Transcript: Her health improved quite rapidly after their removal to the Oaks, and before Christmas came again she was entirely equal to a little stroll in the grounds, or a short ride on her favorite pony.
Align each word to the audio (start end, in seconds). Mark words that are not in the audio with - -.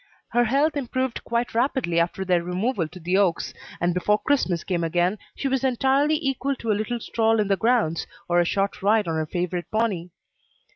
Her 0.29 0.45
health 0.45 0.75
improved 0.75 1.23
quite 1.23 1.53
rapidly 1.53 1.99
after 1.99 2.25
their 2.25 2.41
removal 2.43 2.87
to 2.87 2.99
the 2.99 3.17
Oaks, 3.17 3.53
and 3.79 3.93
before 3.93 4.17
Christmas 4.17 4.63
came 4.63 4.83
again 4.83 5.19
she 5.35 5.47
was 5.47 5.63
entirely 5.63 6.17
equal 6.19 6.55
to 6.55 6.71
a 6.71 6.73
little 6.73 6.99
stroll 6.99 7.39
in 7.39 7.49
the 7.49 7.55
grounds, 7.55 8.07
or 8.27 8.39
a 8.39 8.43
short 8.45 8.81
ride 8.81 9.07
on 9.07 9.13
her 9.13 9.27
favorite 9.27 9.69
pony. 9.69 10.09